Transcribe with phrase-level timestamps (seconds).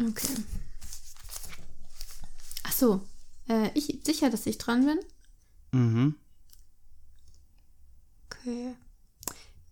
[0.00, 0.34] Okay.
[2.62, 3.06] Ach so.
[3.48, 4.98] Äh, ich sicher, dass ich dran bin?
[5.72, 6.14] Mhm.
[8.26, 8.74] Okay.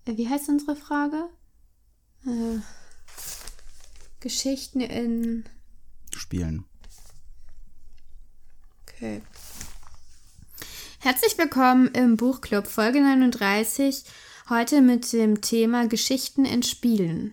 [0.05, 1.29] Äh, wie heißt unsere Frage?
[2.27, 2.59] Äh,
[4.21, 5.45] Geschichten in.
[6.15, 6.65] Spielen.
[8.83, 9.23] Okay.
[10.99, 14.05] Herzlich willkommen im Buchclub Folge 39.
[14.51, 17.33] Heute mit dem Thema Geschichten in Spielen.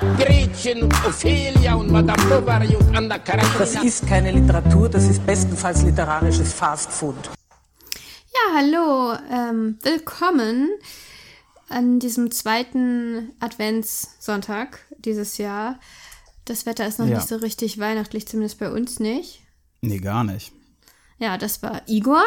[0.00, 3.58] Gretchen und Ophelia und Madame Bovary und Anna Karenina.
[3.58, 7.16] Das ist keine Literatur, das ist bestenfalls literarisches Fastfood.
[8.32, 9.12] Ja, hallo.
[9.30, 10.70] Ähm, willkommen
[11.68, 15.78] an diesem zweiten Adventssonntag dieses Jahr.
[16.46, 17.16] Das Wetter ist noch Ja.
[17.16, 19.42] nicht so richtig weihnachtlich, zumindest bei uns nicht.
[19.82, 20.52] Nee, gar nicht.
[21.18, 22.22] Ja, das war Igor,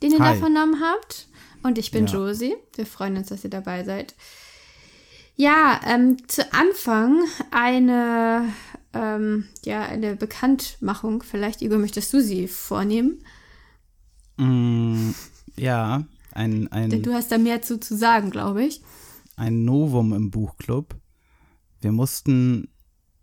[0.00, 0.38] den ihr da Hi.
[0.38, 1.26] vernommen habt.
[1.64, 2.12] Und ich bin Ja.
[2.12, 2.54] Josie.
[2.76, 4.14] Wir freuen uns, dass ihr dabei seid.
[5.40, 8.52] Ja, ähm, zu Anfang eine,
[8.92, 11.22] ähm, ja, eine Bekanntmachung.
[11.22, 13.24] Vielleicht, Igor, möchtest du sie vornehmen?
[14.36, 15.12] Mm,
[15.56, 18.82] ja, ein, Denn ein, du hast da mehr zu, zu sagen, glaube ich.
[19.36, 20.94] ein Novum im Buchclub.
[21.80, 22.68] Wir mussten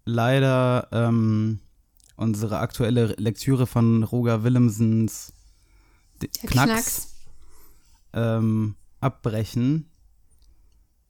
[0.04, 1.60] leider ähm,
[2.16, 5.34] unsere aktuelle Lektüre von Roger Willemsens
[6.20, 7.16] Knacks, Knacks.
[8.14, 9.87] Ähm, abbrechen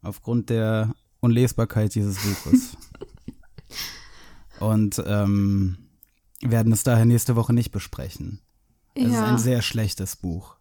[0.02, 2.78] aufgrund der Unlesbarkeit dieses Buches.
[4.60, 5.78] Und ähm,
[6.42, 8.42] werden es daher nächste Woche nicht besprechen.
[8.96, 9.26] Es ist ja.
[9.26, 10.56] ein sehr schlechtes Buch.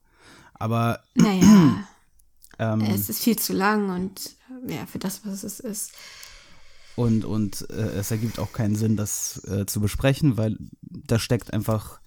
[0.55, 1.85] Aber naja,
[2.59, 4.37] ähm, es ist viel zu lang und
[4.67, 5.93] ja, für das, was es ist.
[6.97, 11.53] und, und äh, es ergibt auch keinen Sinn, das äh, zu besprechen, weil da steckt
[11.53, 12.01] einfach.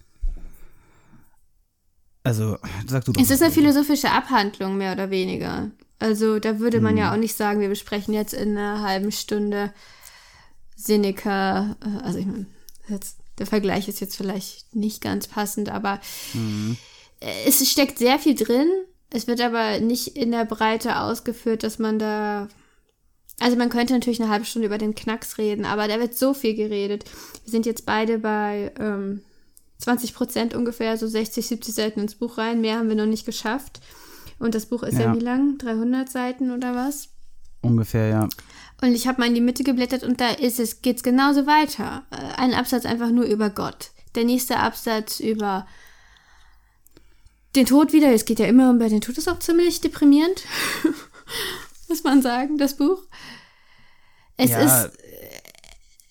[2.22, 3.22] Also, sag du doch.
[3.22, 5.70] Es ist eine philosophische Abhandlung, mehr oder weniger.
[6.00, 6.98] Also da würde man Mhm.
[6.98, 9.72] ja auch nicht sagen, wir besprechen jetzt in einer halben Stunde
[10.76, 11.76] Seneca.
[11.84, 12.46] äh, Also ich meine,
[12.88, 16.00] jetzt- der Vergleich ist jetzt vielleicht nicht ganz passend, aber
[17.20, 18.68] äh, es steckt sehr viel drin.
[19.12, 22.48] Es wird aber nicht in der Breite ausgeführt, dass man da.
[23.40, 26.34] Also man könnte natürlich eine halbe Stunde über den Knacks reden, aber da wird so
[26.34, 27.04] viel geredet.
[27.44, 29.22] Wir sind jetzt beide bei ähm,
[29.78, 32.60] 20 Prozent ungefähr, so 60, 70 Seiten ins Buch rein.
[32.60, 33.80] Mehr haben wir noch nicht geschafft.
[34.40, 35.14] Und das Buch ist ja, Ja.
[35.14, 35.58] wie lang?
[35.58, 37.10] 300 Seiten oder was?
[37.60, 38.28] Ungefähr, ja.
[38.82, 42.02] Und ich habe mal in die Mitte geblättert und da ist es, geht's genauso weiter.
[42.10, 43.90] Äh, Ein Absatz einfach nur über Gott.
[44.14, 45.66] Der nächste Absatz über
[47.54, 48.12] den Tod wieder.
[48.12, 49.18] Es geht ja immer um bei den Tod.
[49.18, 50.42] Ist auch ziemlich deprimierend.
[51.88, 53.02] Muss man sagen, das Buch.
[54.36, 54.90] Es ja, ist,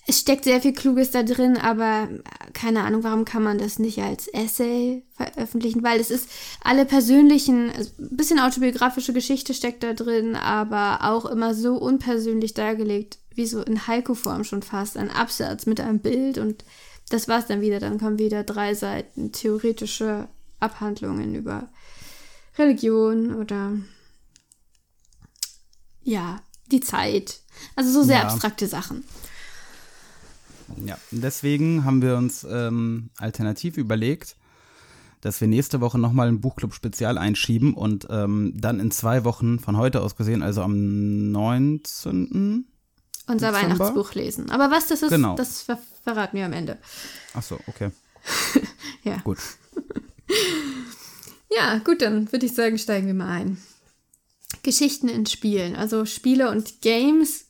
[0.10, 2.10] es steckt sehr viel Kluges da drin, aber
[2.54, 5.84] keine Ahnung, warum kann man das nicht als Essay veröffentlichen?
[5.84, 6.28] Weil es ist
[6.64, 12.56] alle persönlichen, also ein bisschen autobiografische Geschichte steckt da drin, aber auch immer so unpersönlich
[12.56, 16.66] dargelegt, wie so in Haiku-Form schon fast, ein Absatz mit einem Bild und
[17.10, 17.80] das war's dann wieder.
[17.80, 20.28] Dann kommen wieder drei Seiten theoretische
[20.60, 21.70] Abhandlungen über
[22.58, 23.74] Religion oder
[26.02, 26.42] ja,
[26.72, 27.42] die Zeit.
[27.76, 28.24] Also so sehr Ja.
[28.24, 29.04] abstrakte Sachen.
[30.86, 34.36] Ja, deswegen haben wir uns ähm, alternativ überlegt,
[35.22, 39.76] dass wir nächste Woche nochmal ein Buchclub-Spezial einschieben und ähm, dann in zwei Wochen von
[39.78, 42.66] heute aus gesehen, also am 19.
[43.28, 43.54] unser Dezember?
[43.54, 44.50] Weihnachtsbuch lesen.
[44.50, 45.36] Aber was das ist, Genau.
[45.36, 46.78] das ver verraten wir am Ende.
[47.34, 47.92] Achso, okay,
[49.04, 49.18] Ja.
[49.18, 49.38] gut.
[51.56, 53.58] Ja, gut, dann würde ich sagen, steigen wir mal ein.
[54.64, 57.46] Geschichten in Spielen, also Spiele und Games.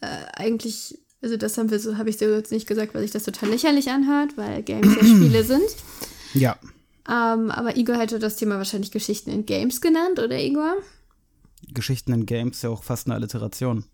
[0.00, 3.10] Äh, eigentlich, also das haben wir so, habe ich so jetzt nicht gesagt, weil sich
[3.10, 5.68] das total lächerlich anhört, weil Games ja Spiele sind.
[6.34, 6.58] Ja,
[7.08, 10.74] Ähm, aber Igor hätte das Thema wahrscheinlich Geschichten in Games genannt, oder Igor?
[11.74, 13.84] Geschichten in Games ist ja auch fast eine Alliteration.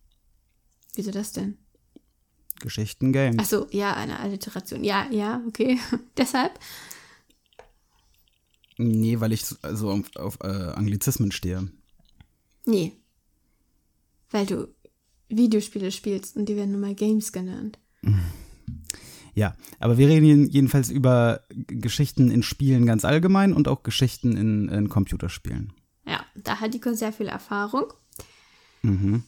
[0.95, 1.57] Wieso das denn?
[2.61, 3.37] Geschichten Games.
[3.41, 4.85] Ach so, ja, eine Alliteration.
[4.85, 5.79] Ja, ja, okay.
[6.17, 6.53] Deshalb.
[8.77, 11.69] Nee, weil ich so- also auf, auf äh, Anglizismen stehe.
[12.67, 12.93] Nee.
[14.31, 14.69] Weil du
[15.29, 17.79] Videospiele spielst und die werden nun mal Games genannt.
[19.35, 24.37] Ja, aber wir reden jeden- jedenfalls über Geschichten in Spielen ganz allgemein und auch Geschichten
[24.37, 25.73] in, in Computerspielen.
[26.07, 27.93] Ja, da hat Nico sehr viel Erfahrung.
[28.83, 29.25] Mhm.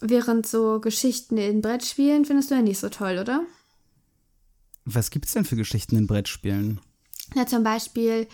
[0.00, 3.44] Während so Geschichten in Brettspielen findest du ja nicht so toll, oder?
[4.86, 6.80] Was gibt's denn für Geschichten in Brettspielen?
[7.34, 8.28] Ja, zum Beispiel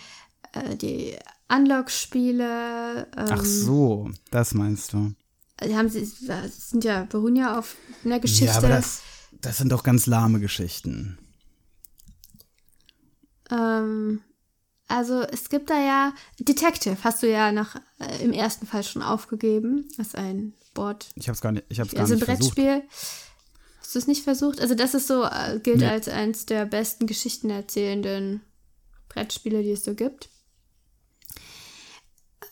[0.52, 1.16] äh, die
[1.48, 3.08] Unlock-Spiele.
[3.16, 5.12] Ähm, Ach so, das meinst du.
[5.64, 8.46] Die haben sie, das sind ja, beruhen ja auf einer Geschichte.
[8.46, 9.00] Ja, aber das,
[9.40, 11.18] das sind doch ganz lahme Geschichten.
[13.50, 14.20] Ähm,
[14.88, 19.02] also es gibt da ja Detective, hast du ja nach äh, im ersten Fall schon
[19.02, 22.54] aufgegeben, als ein Board, Ich hab's gar nicht, ich hab's gar also ein nicht versucht.
[22.56, 22.82] Brettspiel.
[23.80, 24.60] Hast du es nicht versucht?
[24.60, 25.86] Also das ist so äh, gilt Nee.
[25.86, 28.42] als eins der besten Geschichten erzählenden
[29.08, 30.28] Brettspiele, die es so gibt.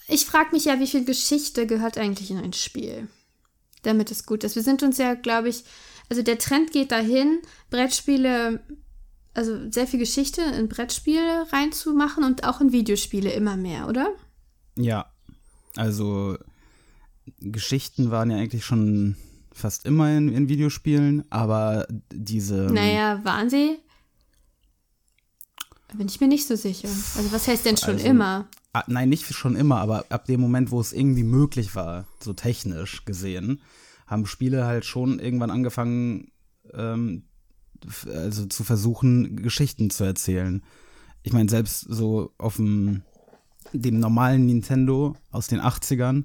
[0.08, 3.08] Ich frage mich ja, wie viel Geschichte gehört eigentlich in ein Spiel,
[3.82, 4.56] damit es gut ist.
[4.56, 5.64] Wir sind uns ja, glaube ich,
[6.10, 7.40] also der Trend geht dahin,
[7.70, 8.60] Brettspiele,
[9.32, 14.10] also sehr viel Geschichte in Brettspiele reinzumachen und auch in Videospiele immer mehr, oder?
[14.76, 15.10] Ja,
[15.76, 16.36] also
[17.40, 19.16] Geschichten waren ja eigentlich schon
[19.52, 22.68] fast immer in, in Videospielen, aber diese.
[22.72, 23.78] Naja, waren sie?
[25.94, 26.88] Da bin ich mir nicht so sicher.
[26.88, 28.48] Also was heißt denn schon Also- immer?
[28.72, 32.32] Ah, nein, nicht schon immer, aber ab dem Moment, wo es irgendwie möglich war, so
[32.32, 33.62] technisch gesehen,
[34.08, 36.32] haben Spiele halt schon irgendwann angefangen,
[36.72, 37.22] ähm,
[38.12, 40.64] also zu versuchen, Geschichten zu erzählen.
[41.22, 43.02] Ich meine, selbst so auf dem,
[43.72, 46.24] dem normalen Nintendo aus den 80ern,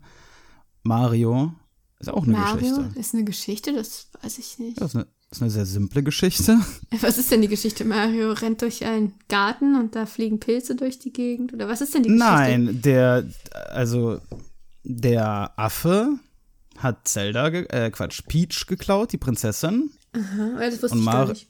[0.81, 1.53] Mario,
[1.99, 2.99] ist auch eine Mario Geschichte.
[2.99, 4.79] ist eine Geschichte, das weiß ich nicht.
[4.79, 6.57] Ja, ist eine, ist eine sehr simple Geschichte.
[7.01, 7.85] Was ist denn die Geschichte?
[7.85, 11.53] Mario rennt durch einen Garten und da fliegen Pilze durch die Gegend?
[11.53, 12.25] Oder was ist denn die Geschichte?
[12.25, 13.25] Nein, der,
[13.69, 14.19] also
[14.83, 16.17] der Affe
[16.77, 19.91] hat Zelda, äh, Quatsch, Peach geklaut, die Prinzessin.
[20.13, 21.47] Aha, das wusste Und ich gar Mar nicht.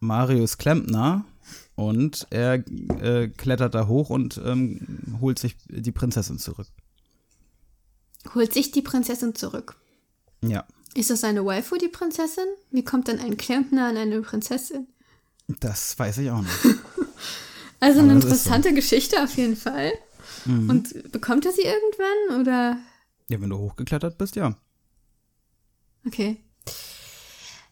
[0.00, 1.24] Mario ist Klempner
[1.76, 2.64] und er
[3.00, 6.66] äh, klettert da hoch und ähm, holt sich die Prinzessin zurück.
[8.34, 9.76] Holt sich die Prinzessin zurück.
[10.42, 10.64] Ja,
[10.94, 12.46] Ist das eine Waifu, die Prinzessin?
[12.70, 14.86] Wie kommt dann ein Klempner an eine Prinzessin?
[15.58, 16.52] das weiß ich auch nicht.
[17.82, 18.50] Also eine Aber das ist so.
[18.50, 18.54] Mhm.
[18.56, 19.92] interessante Geschichte auf jeden Fall.
[20.44, 22.40] Und bekommt er sie irgendwann?
[22.42, 22.78] Oder
[23.28, 24.54] Ja, wenn du hochgeklettert bist, ja.
[26.06, 26.36] Okay.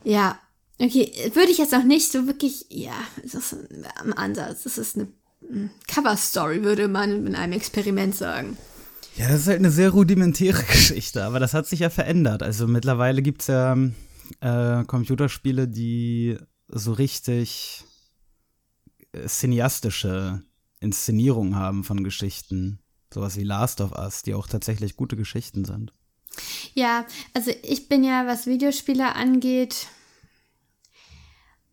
[0.04, 0.38] Ja,
[0.78, 1.12] okay.
[1.34, 3.54] Würde ich jetzt noch nicht so wirklich, ja, es ist
[4.00, 4.64] am Ansatz.
[4.64, 5.08] Es ist eine
[5.42, 8.56] mm, Cover-Story, würde man in einem Experiment sagen.
[9.18, 12.42] Ja, das ist halt eine sehr rudimentäre Geschichte, aber das hat sich ja verändert.
[12.44, 13.76] Also mittlerweile gibt es ja
[14.40, 16.38] äh, Computerspiele, die
[16.68, 17.84] so richtig
[19.12, 20.42] äh, cineastische
[20.78, 22.78] Inszenierungen haben von Geschichten.
[23.12, 25.92] Sowas wie Last of Us, die auch tatsächlich gute Geschichten sind.
[26.74, 27.04] Ja,
[27.34, 29.88] also ich bin ja, was Videospiele angeht,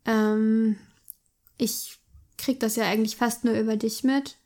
[0.06, 0.78] ähm,
[1.60, 2.00] ich
[2.38, 4.38] krieg das ja eigentlich fast nur über dich mit.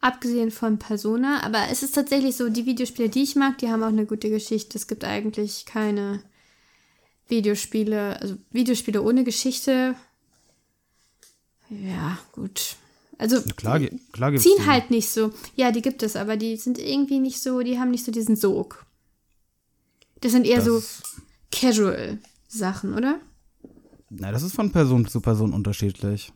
[0.00, 3.82] Abgesehen von Persona, aber es ist tatsächlich so, die Videospiele, die ich mag, die haben
[3.82, 4.78] auch eine gute Geschichte.
[4.78, 6.22] Es gibt eigentlich keine
[7.28, 9.94] Videospiele, also Videospiele ohne Geschichte.
[11.70, 12.76] Ja, gut.
[13.18, 13.80] Also Na klar,
[14.12, 14.66] klar gibt's ziehen die.
[14.66, 15.32] halt nicht so.
[15.56, 18.36] Ja, die gibt es, aber die sind irgendwie nicht so, die haben nicht so diesen
[18.36, 18.84] Sog.
[20.20, 21.02] Das sind eher so Das-
[21.50, 23.18] Casual-Sachen, oder?
[24.10, 26.32] Na, das ist von Person zu Person unterschiedlich.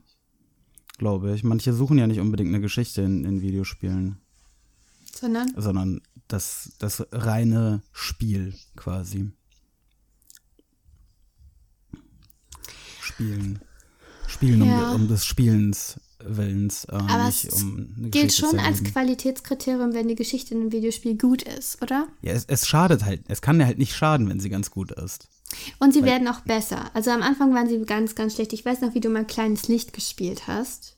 [1.00, 1.44] Glaube ich.
[1.44, 4.18] Manche suchen ja nicht unbedingt eine Geschichte in, in Videospielen,
[5.18, 5.50] Sondern.
[5.56, 9.30] sondern das, das reine Spiel quasi.
[13.00, 13.60] Spielen.
[14.28, 14.90] Spielen Ja.
[14.90, 18.84] um, um des Spielens Willens, äh, Aber nicht es um eine gilt schon als.
[18.84, 22.08] Qualitätskriterium, wenn die Geschichte in einem Videospiel gut ist, oder?
[22.20, 23.22] Ja, es, es schadet halt.
[23.28, 25.28] Es kann ja halt nicht schaden, wenn sie ganz gut ist.
[25.78, 26.90] Und sie werden auch besser.
[26.94, 28.52] Also am Anfang waren sie ganz, ganz schlecht.
[28.52, 30.96] Ich weiß noch, wie du mal kleines Licht gespielt hast.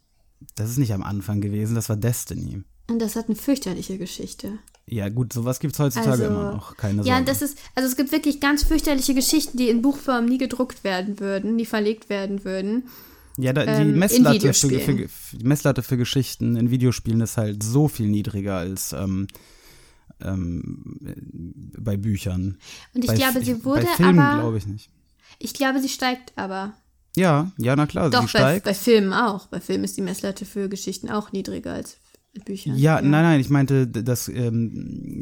[0.56, 2.62] Das ist nicht am Anfang gewesen, das war Destiny.
[2.88, 4.58] Und das hat eine fürchterliche Geschichte.
[4.86, 6.76] Ja, gut, sowas gibt's heutzutage Also, immer noch.
[6.76, 7.08] Keine Sorge.
[7.08, 10.38] Ja, und das ist, also es gibt wirklich ganz fürchterliche Geschichten, die in Buchform nie
[10.38, 12.88] gedruckt werden würden, nie verlegt werden würden.
[13.38, 14.94] Ja, da, ähm, die, in Messlatte für, für,
[15.38, 19.28] die Messlatte für Geschichten in Videospielen ist halt so viel niedriger als ähm,
[20.24, 20.98] ähm,
[21.78, 22.58] bei Büchern.
[22.94, 24.40] Und ich bei, glaube, sie wurde Bei Filmen aber.
[24.40, 24.90] glaube ich nicht.
[25.38, 26.74] Ich glaube, sie steigt aber.
[27.16, 28.64] Ja, ja, na klar, Doch, sie bei, steigt.
[28.64, 29.46] bei Filmen auch.
[29.48, 31.98] Bei Filmen ist die Messlatte für Geschichten auch niedriger als
[32.34, 32.76] bei Büchern.
[32.76, 34.70] ja, nein, nein, ich meinte, dass ähm,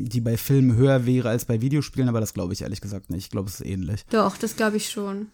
[0.08, 3.24] die bei Filmen höher wäre als bei Videospielen, aber das glaube ich ehrlich gesagt nicht.
[3.24, 4.04] Ich glaube, es ist ähnlich.
[4.10, 5.26] Doch, das glaube ich schon.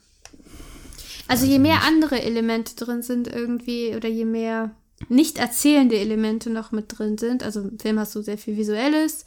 [1.29, 4.71] Also je mehr andere Elemente drin sind irgendwie oder je mehr
[5.09, 9.25] nicht erzählende Elemente noch mit drin sind, also im Film hast du sehr viel Visuelles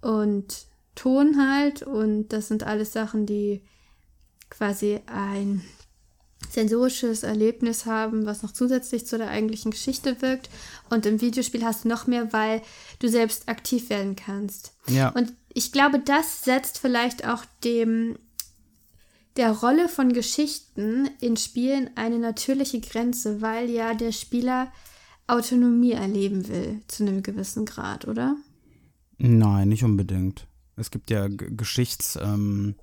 [0.00, 3.62] und Ton halt und das sind alles Sachen, die
[4.48, 5.62] quasi ein
[6.50, 10.50] sensorisches Erlebnis haben, was noch zusätzlich zu der eigentlichen Geschichte wirkt.
[10.90, 12.62] Und im Videospiel hast du noch mehr, weil
[13.00, 14.72] du selbst aktiv werden kannst.
[14.86, 15.08] Ja.
[15.10, 18.18] Und ich glaube, das setzt vielleicht auch dem
[19.36, 24.72] der Rolle von Geschichten in Spielen eine natürliche Grenze, weil ja der Spieler
[25.26, 28.36] Autonomie erleben will, zu einem gewissen Grad, oder?
[29.18, 30.46] Nein, nicht unbedingt.
[30.76, 32.18] Es gibt ja G Geschichts.
[32.20, 32.74] Ähm,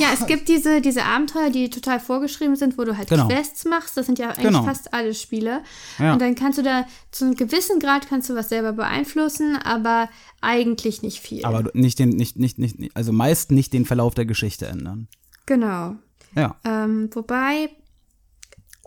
[0.00, 3.28] Ja, es gibt diese, diese Abenteuer, die total vorgeschrieben sind, wo du halt Genau.
[3.28, 3.96] Quests machst.
[3.96, 4.64] Das sind ja eigentlich Genau.
[4.64, 5.62] fast alle Spiele.
[5.98, 6.12] Ja.
[6.14, 10.08] Und dann kannst du da zu einem gewissen Grad kannst du was selber beeinflussen, aber
[10.40, 11.44] eigentlich nicht viel.
[11.44, 15.08] aber nicht den, nicht, nicht, nicht, also meist nicht den Verlauf der Geschichte ändern.
[15.46, 15.96] genau.
[16.34, 16.56] Ja.
[16.64, 17.70] Ähm, wobei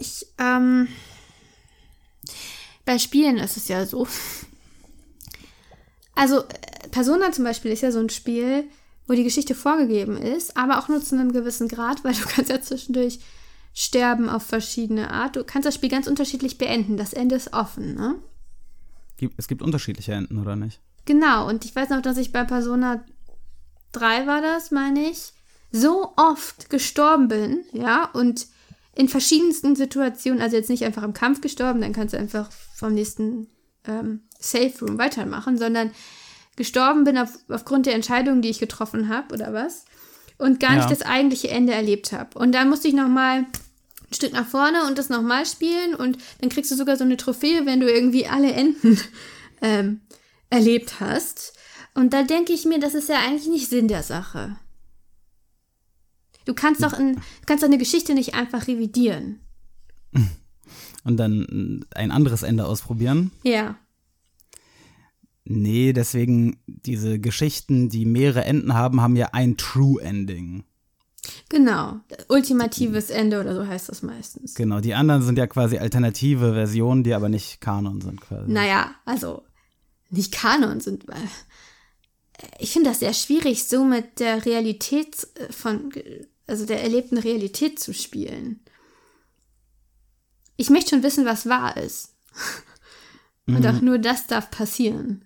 [0.01, 0.87] ich ähm,
[2.85, 4.07] bei Spielen ist es ja so.
[6.15, 8.65] Also äh, Persona zum Beispiel ist ja so ein Spiel,
[9.07, 12.51] wo die Geschichte vorgegeben ist, aber auch nur zu einem gewissen Grad, weil du kannst
[12.51, 13.19] ja zwischendurch
[13.73, 15.35] sterben auf verschiedene Art.
[15.35, 16.97] Du kannst das Spiel ganz unterschiedlich beenden.
[16.97, 18.15] Das Ende ist offen, ne?
[19.37, 20.81] Es gibt unterschiedliche Enden, oder nicht?
[21.05, 23.03] Genau, und ich weiß noch, dass ich bei Persona
[23.91, 25.33] 3 war das, meine ich,
[25.71, 28.47] so oft gestorben bin, ja, und
[28.95, 32.93] in verschiedensten Situationen, also jetzt nicht einfach im Kampf gestorben, dann kannst du einfach vom
[32.93, 33.47] nächsten
[33.87, 35.91] ähm, Safe Room weitermachen, sondern
[36.55, 39.85] gestorben bin auf, aufgrund der Entscheidungen, die ich getroffen habe oder was,
[40.37, 40.89] und gar nicht Ja.
[40.89, 42.37] das eigentliche Ende erlebt habe.
[42.37, 43.47] Und dann musste ich nochmal ein
[44.13, 47.65] Stück nach vorne und das nochmal spielen und dann kriegst du sogar so eine Trophäe,
[47.65, 48.99] wenn du irgendwie alle Enden
[49.61, 50.01] ähm,
[50.49, 51.53] erlebt hast.
[51.93, 54.57] Und da denke ich mir, das ist ja eigentlich nicht Sinn der Sache.
[56.45, 59.39] Du kannst doch, in, kannst doch eine Geschichte nicht einfach revidieren.
[61.03, 63.31] Und dann ein anderes Ende ausprobieren.
[63.43, 63.75] Ja.
[65.43, 70.63] Nee, deswegen, diese Geschichten, die mehrere Enden haben, haben ja ein True Ending.
[71.49, 71.99] Genau.
[72.29, 74.55] Ultimatives Ende oder so heißt das meistens.
[74.55, 78.51] Genau, die anderen sind ja quasi alternative Versionen, die aber nicht Kanon sind quasi.
[78.51, 79.43] Naja, also
[80.09, 81.07] nicht Kanon sind.
[81.09, 81.15] äh,
[82.59, 85.91] Ich finde das sehr schwierig, so mit der Realität äh, von,
[86.51, 88.59] also der erlebten Realität zu spielen.
[90.57, 92.13] Ich möchte schon wissen, was wahr ist.
[93.47, 95.25] Und auch nur das darf passieren.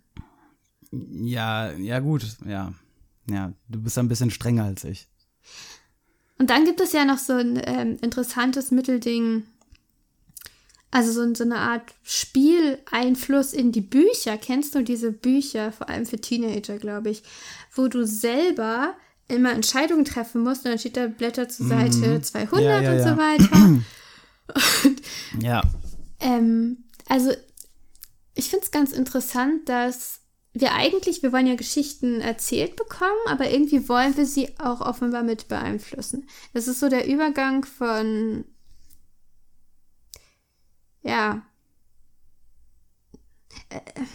[0.91, 2.73] Ja, ja gut, ja.
[3.29, 5.07] Ja, du bist ein bisschen strenger als ich.
[6.37, 9.43] Und dann gibt es ja noch so ein ähm, interessantes Mittelding,
[10.91, 14.37] also so, so eine Art Spieleinfluss in die Bücher.
[14.37, 17.23] Kennst du diese Bücher, vor allem für Teenager, glaube ich,
[17.73, 18.95] wo du selber
[19.27, 22.61] immer Entscheidungen treffen musst und dann steht da Blätter zur Seite 200 Mhm.
[22.63, 23.81] Ja, ja, und so weiter.
[25.41, 25.63] Ja,
[26.19, 27.31] Ähm, also
[28.35, 30.21] ich finde es ganz interessant, dass
[30.53, 35.23] wir eigentlich, wir wollen ja Geschichten erzählt bekommen, aber irgendwie wollen wir sie auch offenbar
[35.23, 36.27] mit beeinflussen.
[36.53, 38.45] Das ist so der Übergang von,
[41.01, 41.41] ja,
[43.69, 44.05] äh, ja,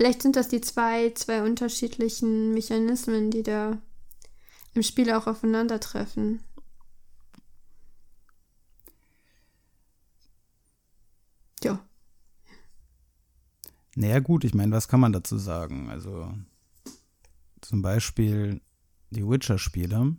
[0.00, 3.76] vielleicht sind das die zwei, zwei unterschiedlichen Mechanismen, die da
[4.72, 6.40] im Spiel auch aufeinandertreffen.
[11.62, 11.84] Ja.
[13.94, 15.90] naja gut, ich meine, was kann man dazu sagen?
[15.90, 16.32] Also
[17.60, 18.62] zum Beispiel
[19.10, 20.16] die Witcher-Spiele,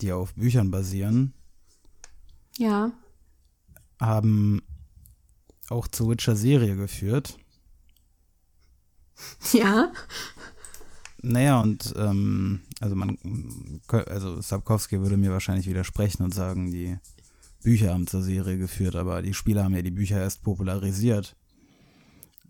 [0.00, 1.34] die auf Büchern basieren,
[2.56, 2.90] Ja.
[4.00, 4.62] haben
[5.68, 7.38] auch zur Witcher-Serie geführt.
[9.52, 9.92] Ja.
[11.20, 13.18] Naja, und ähm, also man,
[13.88, 16.96] also Sapkowski würde mir wahrscheinlich widersprechen und sagen, die
[17.62, 21.34] Bücher haben zur Serie geführt, aber die Spieler haben ja die Bücher erst popularisiert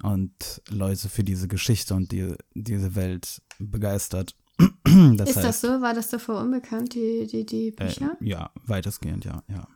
[0.02, 4.34] und Leute für diese Geschichte und die, diese Welt begeistert.
[5.16, 5.68] Das ist das heißt, so?
[5.80, 8.16] War das davor unbekannt, die, die, die äh, Bücher?
[8.20, 9.68] ja, weitestgehend, ja, ja.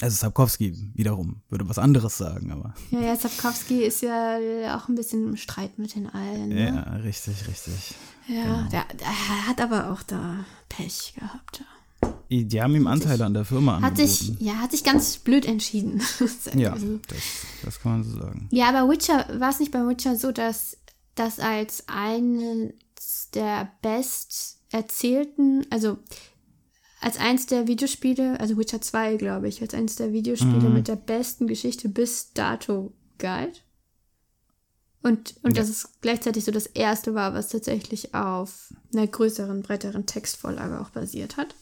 [0.00, 4.38] Also Sapkowski wiederum würde was anderes sagen, aber Ja, ja, Sapkowski ist ja
[4.76, 6.48] auch ein bisschen im Streit mit den allen.
[6.50, 6.66] Ne?
[6.68, 7.94] ja, richtig, richtig.
[8.28, 11.64] Ja, der, der hat aber auch da Pech gehabt.
[12.30, 14.06] Die haben ihm Anteile an der Firma Hat angeboten.
[14.08, 16.00] sich, ja, hat sich ganz blöd entschieden.
[16.54, 17.18] Ja, Also- das,
[17.64, 18.48] das kann man so sagen.
[18.52, 20.76] Ja, aber Witcher, war es nicht bei Witcher so, dass
[21.14, 25.98] das als eines der best erzählten, also
[27.00, 30.96] als eins der Videospiele, also Witcher 2, glaube ich, als eins der Videospiele mit der
[30.96, 33.64] besten Geschichte bis dato galt?
[35.02, 35.62] Und, und Ja.
[35.62, 40.90] dass es gleichzeitig so das erste war, was tatsächlich auf einer größeren, breiteren Textvorlage auch
[40.90, 41.54] basiert hat.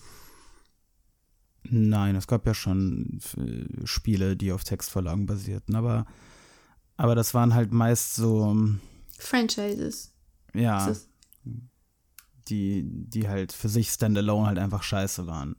[1.65, 6.07] Nein, es gab ja schon äh, Spiele, die auf Textvorlagen basierten, aber,
[6.97, 8.57] aber das waren halt meist so,
[9.19, 10.13] Franchises.
[10.55, 10.95] ja,
[12.49, 15.57] die, die halt für sich standalone halt einfach scheiße waren.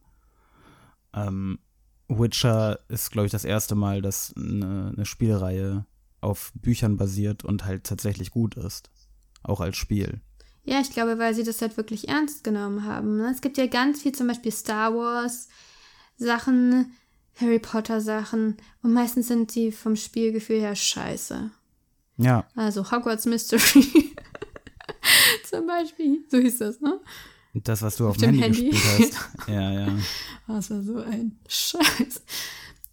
[1.14, 1.60] Ähm,
[2.08, 5.86] Witcher ist, glaube ich, das erste Mal, dass eine, eine Spielreihe
[6.22, 8.90] auf Büchern basiert und halt tatsächlich gut ist.
[9.44, 10.22] auch als Spiel.
[10.64, 13.18] Ja, ich glaube, weil sie das halt wirklich ernst genommen haben.
[13.18, 13.32] Ne?
[13.32, 15.48] Es gibt ja ganz viel, zum Beispiel Star Wars
[16.18, 16.92] Sachen,
[17.40, 21.52] Harry Potter Sachen und meistens sind die vom Spielgefühl her scheiße.
[22.18, 24.16] Ja, Also Hogwarts Mystery
[25.50, 27.00] zum Beispiel, so hieß das, ne?
[27.54, 28.72] das, was du auf, dem dem Handy, Handy.
[28.72, 29.48] gespielt hast.
[29.50, 29.88] ja, ja.
[30.48, 32.22] Das war so ein Scheiß.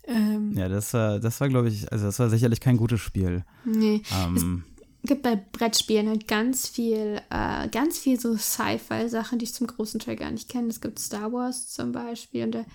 [0.07, 3.45] Ähm, Ja, das war, das war, glaube ich, also das war sicherlich kein gutes Spiel.
[3.65, 4.03] nee.
[4.13, 4.65] Ähm,
[5.05, 10.01] gibt bei Brettspielen halt ganz viel, äh, ganz viel so Sci-Fi-Sachen, die ich zum großen
[10.01, 10.69] Teil gar nicht kenne.
[10.69, 12.67] Es gibt Star Wars zum Beispiel und der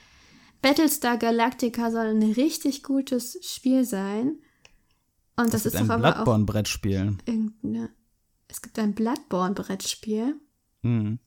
[0.62, 4.38] Battlestar Galactica soll ein richtig gutes Spiel sein.
[5.38, 7.18] Und das, es ist doch ein Bloodborne-Brettspiel.
[7.26, 7.90] irgendeine.
[8.50, 10.36] Es gibt ein Bloodborne-Brettspiel.
[10.82, 11.20] Mhm.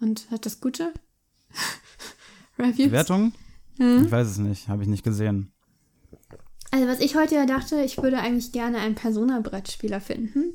[0.00, 0.94] Und hat das gute
[2.58, 2.88] Reviews?
[2.88, 3.32] Bewertung?
[3.76, 4.04] Hm?
[4.06, 5.52] Ich weiß es nicht, habe ich nicht gesehen.
[6.70, 10.54] Also was ich heute ja dachte, ich würde eigentlich gerne einen Persona-Brettspiel erfinden,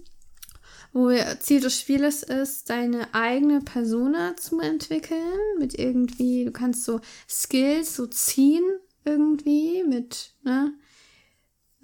[0.93, 5.19] wo Ziel des Spieles ist, deine eigene Persona zu entwickeln,
[5.59, 8.63] mit irgendwie, du kannst so Skills so ziehen
[9.03, 10.73] irgendwie mit ne,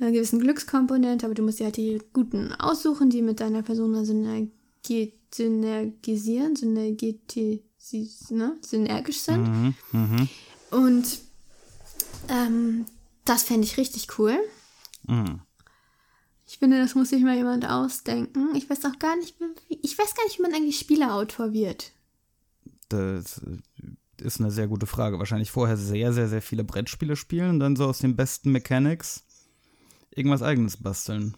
[0.01, 4.03] einer gewissen Glückskomponente, aber du musst dir halt die guten aussuchen, die mit deiner Persona
[4.03, 7.61] synergi synergisieren, synergetisch,
[8.31, 9.43] ne, synergisch sind.
[9.43, 9.75] Mhm.
[9.91, 10.29] Mhm.
[10.71, 11.19] Und
[12.27, 12.85] ähm,
[13.25, 14.37] das fände ich richtig cool.
[15.07, 15.41] Mhm.
[16.45, 18.53] Ich finde, das muss sich mal jemand ausdenken.
[18.55, 21.93] Ich weiß auch gar nicht, wie, ich weiß gar nicht, wie man eigentlich Spieleautor wird.
[22.89, 23.39] Das
[24.21, 25.17] ist eine sehr gute Frage.
[25.17, 29.23] Wahrscheinlich vorher sehr, sehr, sehr viele Brettspiele spielen und dann so aus den besten Mechanics
[30.11, 31.35] irgendwas eigenes basteln.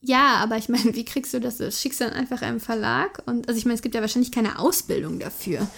[0.00, 1.58] Ja, aber ich meine, wie kriegst du das?
[1.58, 4.32] Das schickst du dann einfach einem Verlag und also ich meine, es gibt ja wahrscheinlich
[4.32, 5.68] keine Ausbildung dafür.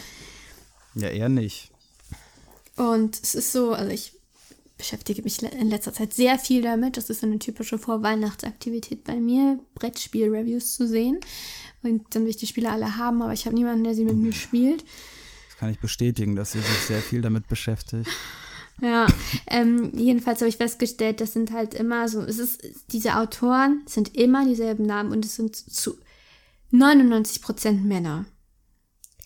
[0.94, 1.70] Ja, eher nicht.
[2.76, 4.12] Und es ist so, also ich
[4.76, 6.96] beschäftige mich in letzter Zeit sehr viel damit.
[6.96, 11.20] Das ist so eine typische Vorweihnachtsaktivität bei mir, Brettspiel-Reviews zu sehen.
[11.82, 14.16] Und dann will ich die Spiele alle haben, aber ich habe niemanden, der sie mit
[14.16, 14.84] mir spielt.
[15.48, 18.08] Das kann ich bestätigen, dass sie sich sehr viel damit beschäftigt.
[18.80, 19.06] Ja,
[19.46, 24.16] ähm, jedenfalls habe ich festgestellt, das sind halt immer so, es ist, diese Autoren sind
[24.16, 25.98] immer dieselben Namen und es sind zu
[26.72, 28.24] 99% Männer.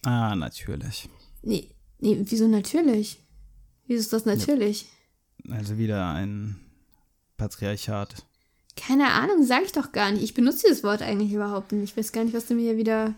[0.04, 1.08] Ah, natürlich.
[1.42, 3.18] Nee, nee, wieso natürlich?
[3.86, 4.86] Wieso ist das natürlich?
[5.48, 6.56] Also wieder ein
[7.36, 8.26] Patriarchat.
[8.76, 10.22] Keine Ahnung, sage ich doch gar nicht.
[10.22, 11.90] Ich benutze dieses Wort eigentlich überhaupt nicht.
[11.90, 13.14] Ich weiß gar nicht, was du mir hier wieder.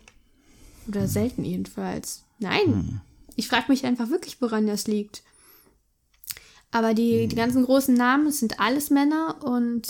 [0.86, 2.24] Oder selten jedenfalls.
[2.38, 3.00] Nein.
[3.36, 5.22] Ich frage mich einfach wirklich, woran das liegt.
[6.70, 9.88] Aber die, die ganzen großen Namen, sind alles Männer und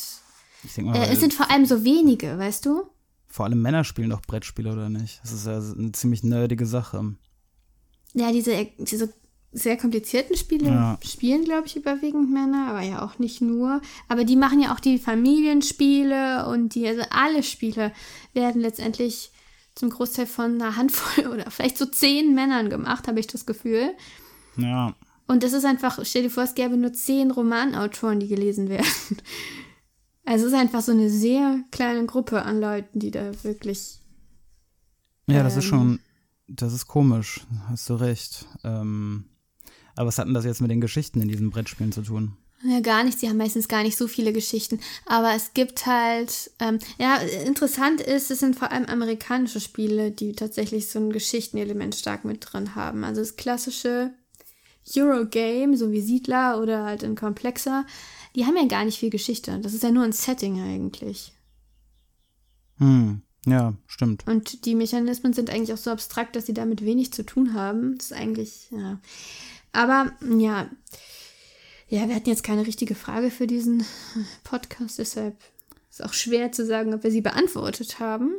[0.79, 2.85] mal, äh, es sind vor allem so wenige, weißt du?
[3.31, 5.21] vor allem Männer spielen doch Brettspiele, oder nicht?
[5.23, 7.15] Das ist ja eine ziemlich nerdige Sache.
[8.15, 9.13] Ja, diese, diese
[9.53, 10.99] sehr komplizierten Spiele Ja.
[11.05, 13.81] spielen, glaube ich, überwiegend Männer, aber ja auch nicht nur.
[14.09, 17.93] Aber die machen ja auch die Familienspiele und die, also alle Spiele
[18.33, 19.31] werden letztendlich
[19.75, 23.91] zum Großteil von einer Handvoll oder vielleicht so zehn Männern gemacht, habe ich das Gefühl.
[24.57, 24.95] Ja.
[25.29, 28.87] Und das ist einfach, stell dir vor, es gäbe nur zehn Romanautoren, die gelesen werden.
[30.25, 33.99] Also es ist einfach so eine sehr kleine Gruppe an Leuten, die da wirklich.
[35.27, 35.71] Ja, das ist Ähm.
[35.71, 35.99] schon,
[36.49, 38.45] das ist komisch, hast du recht.
[38.63, 39.25] Ähm,
[39.97, 42.37] aber was hat denn das jetzt mit den Geschichten in diesen Brettspielen zu tun?
[42.63, 43.19] Ja, gar nicht.
[43.19, 44.81] Sie haben meistens gar nicht so viele Geschichten.
[45.07, 50.33] Aber es gibt halt, ähm, ja, interessant ist, es sind vor allem amerikanische Spiele, die
[50.33, 53.03] tatsächlich so ein Geschichtenelement stark mit drin haben.
[53.03, 54.13] Also das klassische
[54.97, 57.85] Eurogame, so wie Siedler oder halt ein Komplexer,
[58.35, 59.59] die haben ja gar nicht viel Geschichte.
[59.61, 61.33] Das ist ja nur ein Setting eigentlich.
[62.77, 64.27] Hm, ja, stimmt.
[64.27, 67.97] Und die Mechanismen sind eigentlich auch so abstrakt, dass sie damit wenig zu tun haben.
[67.99, 69.01] Das ist eigentlich, ja.
[69.73, 70.71] Aber, ja.
[71.89, 73.85] Ja, wir hatten jetzt keine richtige Frage für diesen
[74.45, 75.37] Podcast, deshalb
[75.91, 78.35] ist auch schwer zu sagen, ob wir sie beantwortet haben.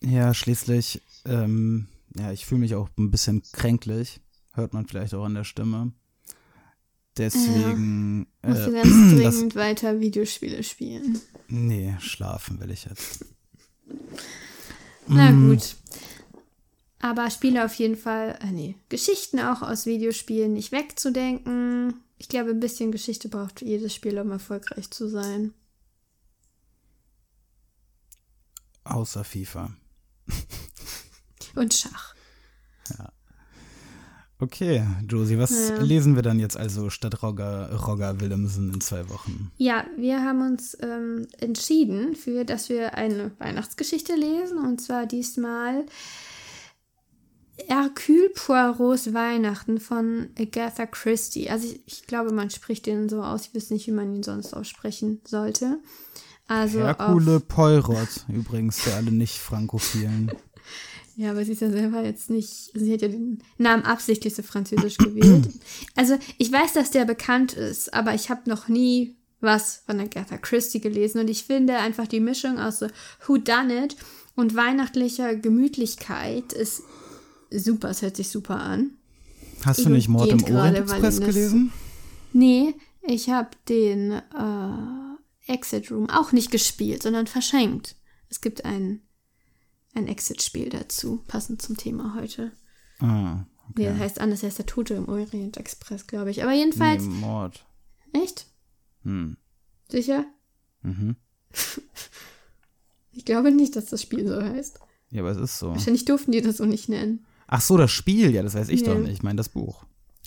[0.00, 4.20] Ja, schließlich, ähm, ja, ich fühle mich auch ein bisschen kränklich.
[4.52, 5.92] Hört man vielleicht auch an der Stimme.
[7.16, 8.88] Deswegen, Musst du äh, ganz
[9.22, 11.20] das, dringend weiter Videospiele spielen.
[11.48, 13.24] nee, schlafen will ich jetzt.
[15.08, 15.50] Na Mm.
[15.50, 15.76] gut.
[17.00, 21.94] Aber Spiele auf jeden Fall, äh, nee, Geschichten auch aus Videospielen nicht wegzudenken.
[22.16, 25.52] Ich glaube, ein bisschen Geschichte braucht jedes Spiel, um erfolgreich zu sein.
[28.84, 29.72] Außer FIFA.
[31.54, 32.14] Und Schach.
[34.42, 35.80] Okay, Josie, was Ja.
[35.80, 39.52] lesen wir dann jetzt also statt Roger, Roger Willemsen in zwei Wochen?
[39.56, 45.86] Ja, wir haben uns ähm, entschieden für, dass wir eine Weihnachtsgeschichte lesen und zwar diesmal
[47.68, 51.48] Hercule Poirots Weihnachten von Agatha Christie.
[51.48, 53.46] Also ich, ich glaube, man spricht den so aus.
[53.46, 55.78] Ich weiß nicht, wie man ihn sonst aussprechen sollte.
[56.48, 60.32] Also Hercule Poirot, übrigens, für alle Nicht-Frankophilen.
[61.22, 64.42] Ja, aber sie ist ja selber jetzt nicht, sie hat ja den Namen absichtlich so
[64.42, 65.48] französisch gewählt.
[65.94, 70.36] Also ich weiß, dass der bekannt ist, aber ich habe noch nie was von Agatha
[70.36, 72.88] Christie gelesen und ich finde einfach die Mischung aus so
[73.24, 73.94] Who Done It
[74.34, 76.82] und weihnachtlicher Gemütlichkeit ist
[77.52, 78.90] super, es hört sich super an.
[79.64, 81.72] Hast du nicht Mord im Orient Express gelesen?
[82.32, 87.94] Nee, ich habe den äh, Exit Room auch nicht gespielt, sondern verschenkt.
[88.28, 89.02] Es gibt ein,
[89.94, 92.52] ein Exit-Spiel dazu, passend zum Thema heute.
[93.00, 93.44] Ah,
[93.76, 96.42] Nee, das heißt anders, heißt der Tote im Orient Express, glaube ich.
[96.42, 97.64] Aber jedenfalls, nee, Mord.
[98.12, 98.46] echt?
[99.04, 99.36] Hm.
[99.88, 100.24] Sicher?
[100.82, 101.16] Mhm.
[103.14, 104.78] Ich glaube nicht, dass das Spiel so heißt.
[105.10, 105.68] Ja, aber es ist so.
[105.68, 107.26] Wahrscheinlich durften die das so nicht nennen.
[107.46, 108.86] Ach so, das Spiel, ja, das weiß ich Nee.
[108.86, 109.12] doch nicht.
[109.12, 109.84] Ich meine das Buch.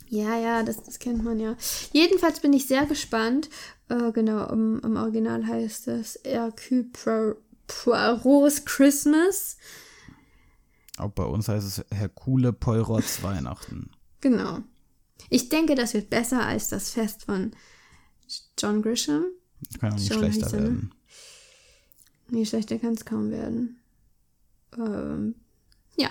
[0.08, 1.56] Ja, ja, das, das kennt man ja.
[1.94, 3.50] Jedenfalls bin ich sehr gespannt.
[3.90, 7.36] Äh, genau, im, im Original heißt es Hercule
[7.68, 9.58] Poirot's Christmas.
[10.98, 13.92] Auch bei uns heißt es Hercule Poirots Weihnachten.
[14.22, 14.60] Genau.
[15.30, 17.52] Ich denke, das wird besser als das Fest von
[18.58, 19.26] John Grisham.
[19.80, 20.66] Kann auch nicht Schon schlechter hieß er, ne?
[20.66, 20.96] werden.
[22.30, 23.80] Nee, schlechter kann es kaum werden.
[24.78, 25.36] Ähm,
[25.96, 26.10] ja.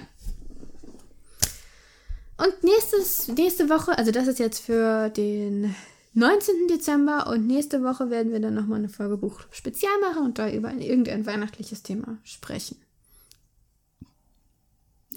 [2.36, 5.74] Und nächstes, nächste Woche, also das ist jetzt für den
[6.14, 6.68] 19.
[6.68, 10.48] Dezember und nächste Woche werden wir dann nochmal eine Folge Buch Spezial machen und da
[10.48, 12.76] über ein, irgendein weihnachtliches Thema sprechen.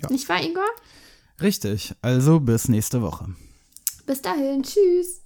[0.01, 0.09] Ja.
[0.09, 0.65] Nicht wahr, Igor?
[1.39, 3.35] Richtig, also bis nächste Woche.
[4.05, 5.21] Bis dahin, tschüss.